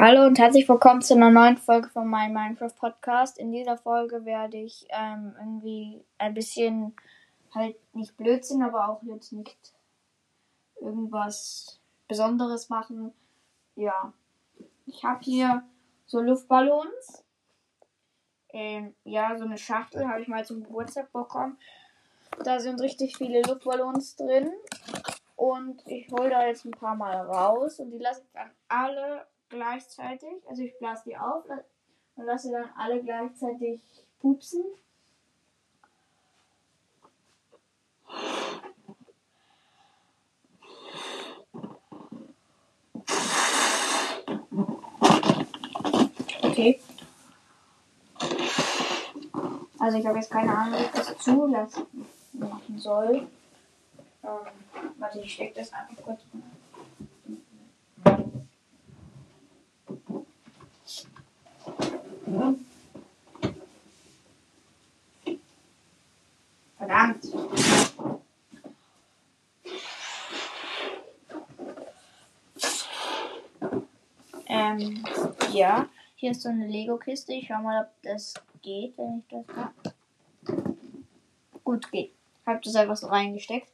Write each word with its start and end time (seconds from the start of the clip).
Hallo 0.00 0.26
und 0.26 0.38
herzlich 0.38 0.68
willkommen 0.68 1.02
zu 1.02 1.14
einer 1.14 1.32
neuen 1.32 1.56
Folge 1.56 1.88
von 1.88 2.06
meinem 2.06 2.32
Minecraft 2.32 2.72
Podcast. 2.78 3.36
In 3.36 3.50
dieser 3.50 3.76
Folge 3.76 4.24
werde 4.24 4.56
ich 4.56 4.86
ähm, 4.90 5.34
irgendwie 5.36 6.04
ein 6.18 6.34
bisschen 6.34 6.94
halt 7.52 7.74
nicht 7.96 8.16
Blödsinn, 8.16 8.62
aber 8.62 8.88
auch 8.88 9.02
jetzt 9.02 9.32
nicht 9.32 9.74
irgendwas 10.80 11.80
Besonderes 12.06 12.68
machen. 12.68 13.12
Ja, 13.74 14.12
ich 14.86 15.02
habe 15.02 15.18
hier 15.20 15.64
so 16.06 16.20
Luftballons. 16.20 17.24
Ähm, 18.50 18.94
ja, 19.02 19.36
so 19.36 19.46
eine 19.46 19.58
Schachtel 19.58 20.06
habe 20.06 20.20
ich 20.20 20.28
mal 20.28 20.44
zum 20.44 20.62
Geburtstag 20.62 21.12
bekommen. 21.12 21.58
Da 22.44 22.60
sind 22.60 22.80
richtig 22.80 23.16
viele 23.16 23.42
Luftballons 23.42 24.14
drin. 24.14 24.48
Und 25.34 25.84
ich 25.88 26.08
hole 26.12 26.30
da 26.30 26.46
jetzt 26.46 26.64
ein 26.64 26.70
paar 26.70 26.94
Mal 26.94 27.16
raus 27.16 27.80
und 27.80 27.90
die 27.90 27.98
lasse 27.98 28.22
ich 28.22 28.30
dann 28.32 28.52
alle 28.68 29.26
gleichzeitig. 29.48 30.46
Also 30.48 30.62
ich 30.62 30.76
blase 30.78 31.02
die 31.06 31.16
auf 31.16 31.44
und 32.16 32.24
lasse 32.24 32.50
dann 32.50 32.70
alle 32.76 33.02
gleichzeitig 33.02 33.80
pupsen. 34.20 34.64
Okay. 46.42 46.80
Also 49.78 49.98
ich 49.98 50.06
habe 50.06 50.18
jetzt 50.18 50.30
keine 50.30 50.56
Ahnung, 50.56 50.78
wie 50.80 50.84
ich 50.84 50.90
das 50.90 51.16
zulassen 51.18 51.86
machen 52.32 52.78
soll. 52.78 53.28
Ähm, 54.24 54.90
warte, 54.98 55.20
ich 55.20 55.32
stecke 55.32 55.60
das 55.60 55.72
einfach 55.72 56.02
kurz. 56.02 56.20
Ähm, 74.68 75.02
ja. 75.52 75.88
Hier 76.16 76.32
ist 76.32 76.42
so 76.42 76.48
eine 76.48 76.66
Lego-Kiste. 76.66 77.32
Ich 77.32 77.46
schau 77.46 77.62
mal, 77.62 77.82
ob 77.82 78.02
das 78.02 78.34
geht, 78.62 78.98
wenn 78.98 79.18
ich 79.18 79.24
das 79.28 79.56
hab. 79.56 79.72
Gut, 81.62 81.90
geht. 81.92 82.12
Hab 82.44 82.62
das 82.62 82.74
einfach 82.74 82.96
so 82.96 83.06
reingesteckt. 83.06 83.68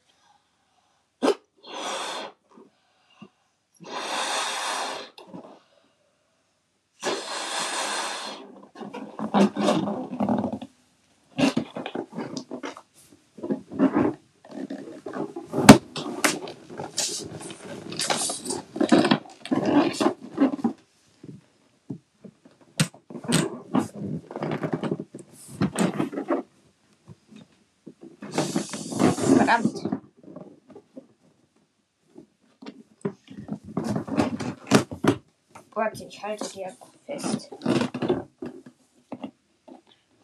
Warte, 35.74 36.04
ich 36.04 36.22
halte 36.22 36.44
einfach 36.64 36.88
fest. 37.04 37.50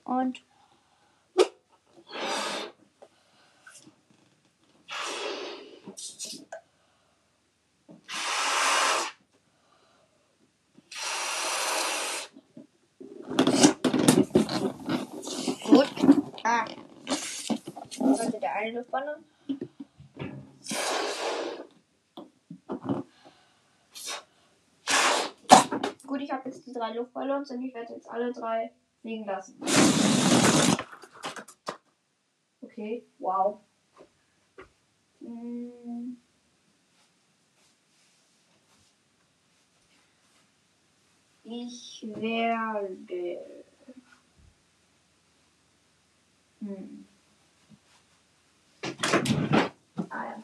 Und 0.05 0.41
gut. 15.64 15.89
Ah. 16.45 16.64
Warte, 17.98 18.41
der 18.41 18.55
eine 18.55 18.79
Luftballon. 18.79 19.24
Gut, 26.11 26.23
ich 26.23 26.30
habe 26.40 26.48
jetzt 26.48 26.67
die 26.67 26.73
drei 26.73 26.95
Luftballons 26.95 27.51
und 27.51 27.62
ich 27.62 27.74
werde 27.74 27.92
jetzt 27.92 28.08
alle 28.08 28.33
drei 28.33 28.73
fliegen 29.02 29.27
lassen. 29.27 29.61
Okay, 32.62 33.05
wow. 33.18 33.61
Hm. 35.20 36.17
Ich 41.45 42.06
werde. 42.14 43.40
Hm. 46.61 47.06
Ah. 50.08 50.34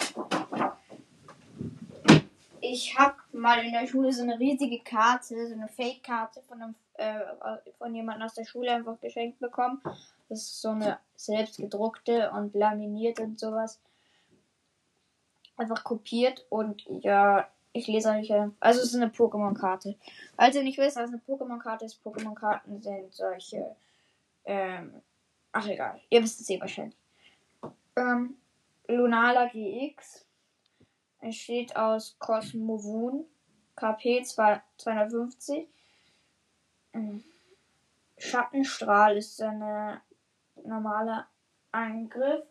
Ich 2.60 2.98
habe 2.98 3.16
mal 3.36 3.64
in 3.64 3.72
der 3.72 3.86
Schule 3.86 4.12
so 4.12 4.22
eine 4.22 4.38
riesige 4.38 4.80
Karte, 4.80 5.46
so 5.46 5.54
eine 5.54 5.68
Fake-Karte 5.68 6.42
von, 6.42 6.74
äh, 6.94 7.20
von 7.78 7.94
jemandem 7.94 8.26
aus 8.26 8.34
der 8.34 8.44
Schule 8.44 8.72
einfach 8.72 8.98
geschenkt 9.00 9.38
bekommen. 9.38 9.80
Das 10.28 10.40
ist 10.42 10.60
so 10.60 10.70
eine 10.70 10.98
selbstgedruckte 11.14 12.30
und 12.32 12.54
laminiert 12.54 13.20
und 13.20 13.38
sowas. 13.38 13.80
Einfach 15.56 15.84
kopiert 15.84 16.44
und 16.50 16.84
ja, 16.88 17.48
ich 17.72 17.86
lese 17.86 18.10
euch. 18.10 18.32
Also 18.60 18.80
es 18.80 18.88
ist 18.88 18.96
eine 18.96 19.08
Pokémon-Karte. 19.08 19.96
Also 20.36 20.62
nicht 20.62 20.78
wisst, 20.78 20.96
was 20.96 21.10
eine 21.10 21.20
Pokémon-Karte 21.26 21.84
ist, 21.84 22.02
Pokémon-Karten 22.04 22.82
sind 22.82 23.14
solche. 23.14 23.76
Ähm, 24.44 25.02
ach 25.52 25.66
egal, 25.68 26.00
ihr 26.10 26.22
wisst 26.22 26.40
es 26.40 26.50
eh 26.50 26.60
wahrscheinlich. 26.60 26.96
Ähm, 27.96 28.36
Lunala 28.88 29.46
GX 29.46 30.25
entsteht 31.20 31.76
aus 31.76 32.16
Cosmovun 32.18 33.24
KP 33.76 34.22
250. 34.24 35.68
Ähm, 36.94 37.24
Schattenstrahl 38.18 39.18
ist 39.18 39.40
ein 39.42 40.00
normaler 40.64 41.26
Angriff, 41.72 42.44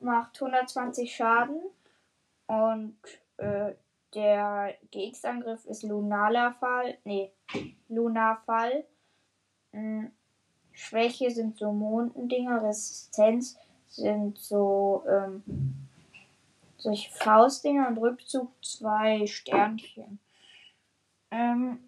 macht 0.00 0.40
120 0.42 1.14
Schaden 1.14 1.62
und 2.46 2.96
äh, 3.36 3.74
der 4.14 4.74
GX-Angriff 4.90 5.64
ist 5.66 5.82
Lunala-Fall, 5.82 6.98
nee, 7.04 7.32
Lunarfall. 7.88 8.84
Ähm, 9.72 10.10
Schwäche 10.72 11.30
sind 11.30 11.58
so 11.58 11.72
Mondendinger, 11.72 12.62
Resistenz 12.62 13.56
sind 13.88 14.38
so 14.38 15.04
ähm, 15.08 15.42
solche 16.78 17.10
Faustdinger 17.10 17.88
und 17.88 17.98
Rückzug 17.98 18.50
zwei 18.62 19.26
Sternchen. 19.26 20.18
Ähm, 21.30 21.78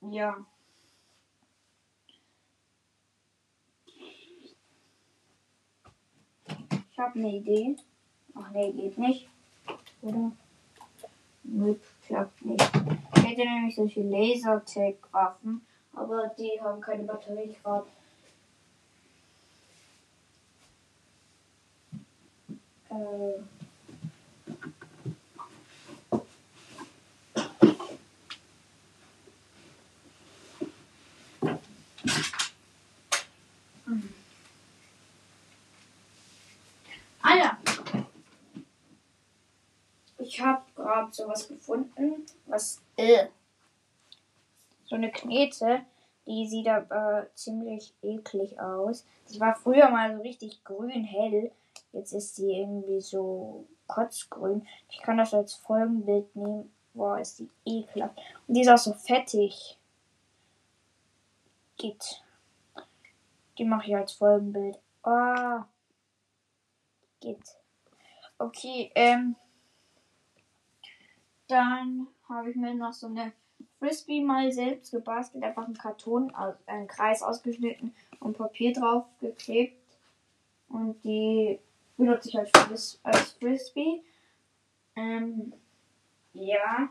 ja. 0.00 0.36
Ich 6.90 6.98
habe 6.98 7.18
eine 7.18 7.36
Idee. 7.36 7.76
Ach 8.34 8.50
nee, 8.50 8.72
geht 8.72 8.98
nicht. 8.98 9.28
Oder? 10.02 10.32
Nö, 11.44 11.74
klappt 12.06 12.44
nicht. 12.44 12.70
Ich 13.16 13.22
hätte 13.24 13.40
nämlich 13.44 13.74
solche 13.74 14.02
Lasertag-Waffen, 14.02 15.66
aber 15.94 16.28
die 16.38 16.60
haben 16.60 16.80
keine 16.80 17.02
Batterie 17.02 17.54
gerade. 17.62 17.86
Äh. 22.90 23.40
Ah 37.22 37.36
ja. 37.36 37.58
Ich 40.18 40.40
habe 41.02 41.12
sowas 41.12 41.48
gefunden, 41.48 42.26
was 42.46 42.80
äh, 42.96 43.26
so 44.84 44.96
eine 44.96 45.10
Knete, 45.10 45.82
die 46.26 46.46
sieht 46.46 46.68
aber 46.68 47.26
ziemlich 47.34 47.94
eklig 48.02 48.58
aus. 48.60 49.04
Die 49.30 49.40
war 49.40 49.54
früher 49.54 49.90
mal 49.90 50.16
so 50.16 50.22
richtig 50.22 50.62
grün 50.64 51.04
hell. 51.04 51.50
Jetzt 51.92 52.12
ist 52.12 52.36
sie 52.36 52.52
irgendwie 52.52 53.00
so 53.00 53.66
kotzgrün. 53.86 54.66
Ich 54.90 55.00
kann 55.00 55.18
das 55.18 55.34
als 55.34 55.54
Folgenbild 55.54 56.34
nehmen 56.36 56.72
Boah, 56.94 57.18
ist 57.18 57.38
die 57.38 57.48
ekelhaft. 57.64 58.18
Und 58.46 58.54
die 58.54 58.60
ist 58.60 58.68
auch 58.68 58.78
so 58.78 58.92
fettig. 58.92 59.78
Geht. 61.78 62.22
Die 63.56 63.64
mache 63.64 63.86
ich 63.86 63.96
als 63.96 64.12
Folgenbild. 64.12 64.78
Ah. 65.02 65.66
Geht. 67.20 67.56
Okay, 68.38 68.90
ähm. 68.94 69.36
Dann 71.52 72.06
habe 72.30 72.48
ich 72.48 72.56
mir 72.56 72.72
noch 72.72 72.94
so 72.94 73.08
eine 73.08 73.30
Frisbee 73.78 74.22
mal 74.22 74.50
selbst 74.50 74.90
gebastelt. 74.90 75.44
Einfach 75.44 75.66
einen 75.66 75.76
Karton, 75.76 76.34
einen 76.64 76.88
Kreis 76.88 77.22
ausgeschnitten 77.22 77.94
und 78.20 78.38
Papier 78.38 78.72
drauf 78.72 79.04
geklebt. 79.20 79.76
Und 80.70 81.04
die 81.04 81.58
benutze 81.98 82.30
ich 82.30 82.38
als, 82.38 82.98
als 83.02 83.32
Frisbee. 83.32 84.00
Ähm, 84.96 85.52
ja. 86.32 86.88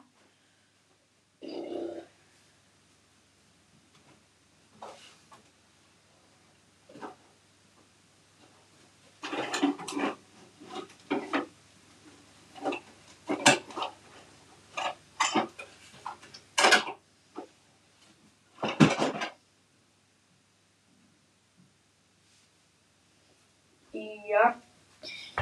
Ja. 23.91 24.61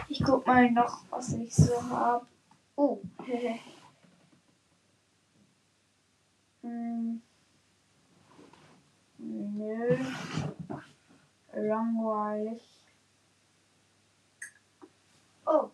Ich 0.07 0.23
guck 0.23 0.47
mal 0.47 0.71
noch, 0.71 1.03
was 1.09 1.33
ich 1.33 1.53
so 1.53 1.81
habe. 1.89 2.25
Oh. 2.75 2.99
hm. 6.61 7.21
Nö. 9.17 9.97
Langweilig. 11.53 12.61
Oh. 15.45 15.69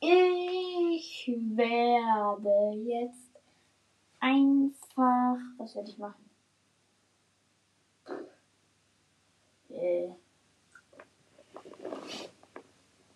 Ich 0.00 1.32
werde 1.36 2.76
jetzt 2.84 3.40
einfach. 4.20 5.36
Was 5.56 5.74
werde 5.74 5.90
ich 5.90 5.98
machen? 5.98 6.30
Äh. 9.70 10.10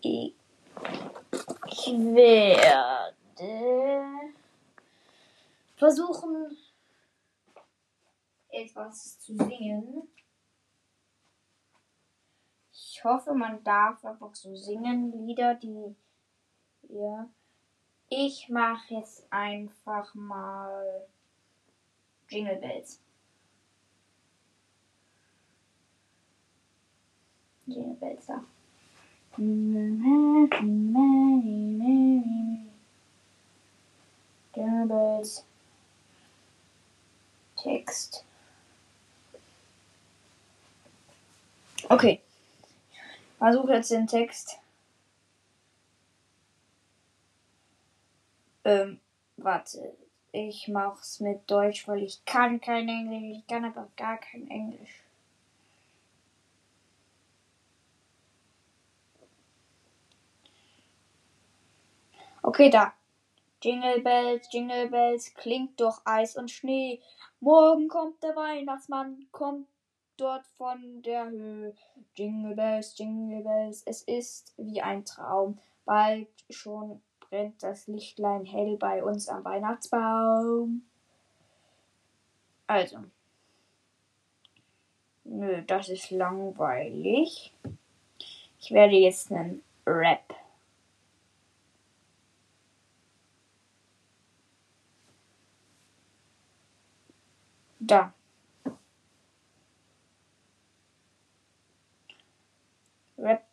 Ich 0.02 0.34
werde 1.86 3.14
versuchen, 5.76 6.56
etwas 8.48 9.18
zu 9.20 9.36
singen. 9.36 10.08
Ich 12.72 13.04
hoffe, 13.04 13.34
man 13.34 13.62
darf 13.64 14.04
einfach 14.04 14.34
so 14.34 14.54
singen, 14.54 15.26
Lieder, 15.26 15.54
die. 15.54 15.94
Ja. 16.88 17.28
Ich 18.08 18.48
mache 18.48 18.94
jetzt 18.94 19.32
einfach 19.32 20.14
mal 20.14 21.06
Jingle 22.28 22.56
Bells. 22.56 23.00
Jingle 27.66 27.94
Bells 27.94 28.26
da. 28.26 28.44
Jingle 29.36 29.70
Text. 37.56 38.24
Okay. 41.88 42.20
Versuche 43.38 43.74
jetzt 43.74 43.90
den 43.90 44.06
Text. 44.06 44.58
Ähm, 48.64 49.00
warte. 49.36 49.96
Ich 50.32 50.68
mach's 50.68 51.20
mit 51.20 51.50
Deutsch, 51.50 51.88
weil 51.88 52.02
ich 52.02 52.24
kann 52.24 52.60
kein 52.60 52.88
Englisch. 52.88 53.38
Ich 53.38 53.46
kann 53.46 53.64
aber 53.64 53.88
gar 53.96 54.18
kein 54.18 54.48
Englisch. 54.48 55.02
Okay, 62.50 62.68
da. 62.68 62.92
Jingle 63.62 64.00
Bells, 64.00 64.48
Jingle 64.50 64.88
Bells, 64.88 65.32
klingt 65.34 65.78
durch 65.78 66.00
Eis 66.04 66.36
und 66.36 66.50
Schnee. 66.50 67.00
Morgen 67.38 67.86
kommt 67.86 68.20
der 68.24 68.34
Weihnachtsmann, 68.34 69.28
kommt 69.30 69.68
dort 70.16 70.44
von 70.58 71.00
der 71.02 71.30
Höhe. 71.30 71.76
Jingle 72.16 72.56
Bells, 72.56 72.98
Jingle 72.98 73.44
Bells, 73.44 73.84
es 73.86 74.02
ist 74.02 74.52
wie 74.56 74.82
ein 74.82 75.04
Traum. 75.04 75.60
Bald 75.84 76.26
schon 76.48 77.00
brennt 77.20 77.62
das 77.62 77.86
Lichtlein 77.86 78.44
hell 78.44 78.76
bei 78.78 79.04
uns 79.04 79.28
am 79.28 79.44
Weihnachtsbaum. 79.44 80.82
Also. 82.66 82.98
Nö, 85.22 85.62
das 85.68 85.88
ist 85.88 86.10
langweilig. 86.10 87.54
Ich 88.58 88.72
werde 88.72 88.96
jetzt 88.96 89.30
einen 89.30 89.62
Rap 89.86 90.34
Da. 97.80 98.12
Rap. 103.16 103.46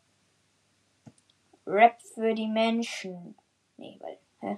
Rap 1.66 2.02
für 2.02 2.34
die 2.34 2.48
Menschen. 2.48 3.36
Nee, 3.78 3.98
weil. 4.02 4.18
Hä? 4.40 4.58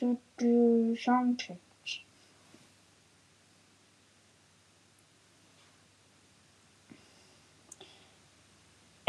Du, 0.00 0.96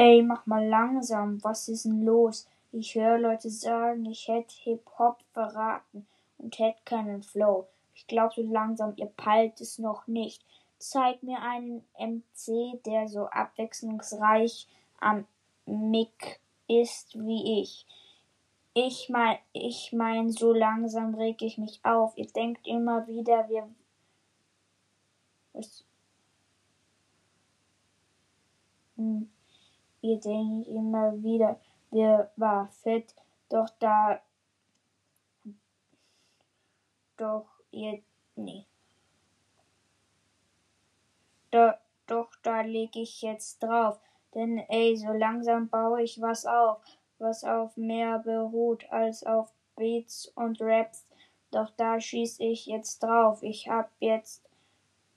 Ey, 0.04 0.24
mach 0.24 0.48
mal 0.48 0.68
langsam, 0.68 1.44
was 1.44 1.68
ist 1.68 1.86
denn 1.86 2.02
los? 2.02 2.48
Ich 2.72 2.96
höre 2.96 3.20
Leute 3.20 3.52
sagen, 3.52 4.04
ich 4.08 4.28
hätte 4.28 4.52
Hip-Hop 4.64 5.20
verraten 5.32 6.08
und 6.40 6.58
hätte 6.58 6.80
keinen 6.86 7.22
Flow. 7.22 7.68
Ich 7.94 8.08
glaube 8.08 8.34
so 8.36 8.42
langsam, 8.42 8.94
ihr 8.96 9.06
peilt 9.06 9.62
es 9.62 9.78
noch 9.78 10.08
nicht. 10.08 10.44
Zeig 10.80 11.22
mir 11.22 11.40
einen 11.44 11.86
MC, 12.00 12.82
der 12.84 13.10
so 13.10 13.28
abwechslungsreich 13.28 14.68
am 15.00 15.28
Mick 15.68 16.40
ist 16.68 17.14
wie 17.14 17.62
ich. 17.62 17.86
Ich 18.74 19.08
mein, 19.08 19.38
ich 19.54 19.94
mein, 19.94 20.32
so 20.32 20.52
langsam 20.52 21.14
reg 21.14 21.44
ich 21.44 21.60
mich 21.60 21.80
auf. 21.84 22.18
Ihr 22.18 22.26
denkt 22.26 22.66
immer 22.66 23.06
wieder, 23.06 23.48
wir. 23.50 23.70
Was? 25.54 25.86
Hm. 28.98 29.30
Ihr 30.02 30.20
denkt 30.20 30.68
immer 30.68 31.22
wieder, 31.22 31.60
wer 31.92 32.32
war 32.36 32.68
fett, 32.68 33.14
doch 33.50 33.70
da, 33.80 34.20
doch 37.18 37.46
ihr, 37.70 38.02
nee. 38.36 38.66
Do, 41.52 41.72
doch 42.08 42.30
da 42.42 42.62
leg 42.62 42.96
ich 42.96 43.22
jetzt 43.22 43.62
drauf, 43.62 44.00
denn 44.34 44.58
ey, 44.70 44.98
so 44.98 45.12
langsam 45.12 45.70
baue 45.70 46.02
ich 46.02 46.20
was 46.20 46.46
auf, 46.46 46.82
was 47.20 47.44
auf 47.44 47.78
mehr 47.78 48.20
beruht 48.20 48.90
als 48.92 49.24
auf 49.24 49.54
Beats 49.76 50.32
und 50.36 50.62
Raps, 50.62 51.06
doch 51.52 51.70
da 51.78 52.00
schieß 52.00 52.40
ich 52.40 52.66
jetzt 52.66 53.04
drauf, 53.04 53.44
ich 53.44 53.68
hab 53.68 53.92
jetzt 54.00 54.44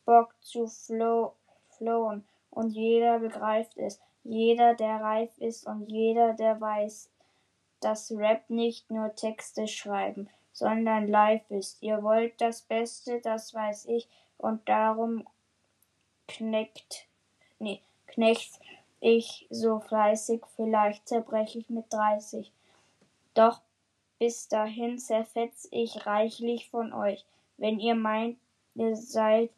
Bock 0.04 0.34
zu 0.40 0.66
flow, 0.66 1.34
flowen 1.70 2.26
und 2.50 2.70
jeder 2.70 3.20
begreift 3.20 3.78
es, 3.78 4.00
jeder, 4.24 4.74
der 4.74 5.00
reif 5.00 5.36
ist 5.38 5.66
und 5.66 5.90
jeder, 5.90 6.32
der 6.32 6.60
weiß, 6.60 7.10
dass 7.80 8.10
Rap 8.12 8.48
nicht 8.48 8.90
nur 8.90 9.14
Texte 9.14 9.68
schreiben, 9.68 10.28
sondern 10.52 11.06
live 11.08 11.50
ist. 11.50 11.82
Ihr 11.82 12.02
wollt 12.02 12.40
das 12.40 12.62
Beste, 12.62 13.20
das 13.20 13.52
weiß 13.52 13.86
ich, 13.86 14.08
und 14.38 14.66
darum 14.68 15.26
kneckt, 16.26 17.06
nee, 17.58 17.82
knecht 18.06 18.58
ich 19.00 19.46
so 19.50 19.80
fleißig, 19.80 20.42
vielleicht 20.56 21.06
zerbreche 21.06 21.58
ich 21.58 21.68
mit 21.68 21.92
30. 21.92 22.50
Doch 23.34 23.60
bis 24.18 24.48
dahin 24.48 24.98
zerfetz 24.98 25.68
ich 25.70 26.06
reichlich 26.06 26.70
von 26.70 26.94
euch. 26.94 27.26
Wenn 27.58 27.78
ihr 27.78 27.94
meint, 27.94 28.38
ihr 28.74 28.96
seid 28.96 29.50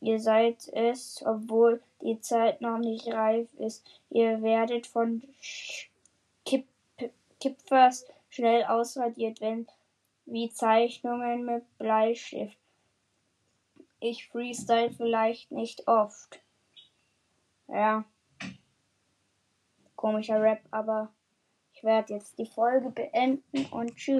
Ihr 0.00 0.20
seid 0.20 0.68
es, 0.68 1.22
obwohl 1.26 1.82
die 2.02 2.20
Zeit 2.20 2.60
noch 2.60 2.78
nicht 2.78 3.08
reif 3.08 3.48
ist. 3.58 3.84
Ihr 4.10 4.42
werdet 4.42 4.86
von 4.86 5.22
Kip 6.44 6.66
Kipfers 7.40 8.06
schnell 8.30 8.64
ausradiert, 8.64 9.40
wenn 9.40 9.68
wie 10.26 10.50
Zeichnungen 10.50 11.44
mit 11.44 11.78
Bleistift. 11.78 12.58
Ich 14.00 14.28
freestyle 14.28 14.90
vielleicht 14.90 15.50
nicht 15.50 15.88
oft. 15.88 16.40
Ja. 17.68 18.04
Komischer 19.96 20.40
Rap, 20.40 20.60
aber 20.70 21.10
ich 21.72 21.82
werde 21.82 22.14
jetzt 22.14 22.38
die 22.38 22.46
Folge 22.46 22.90
beenden 22.90 23.66
und 23.72 23.96
tschüss. 23.96 24.16